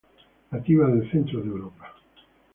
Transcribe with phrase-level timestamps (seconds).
[0.51, 1.93] Nativa del centro de Europa.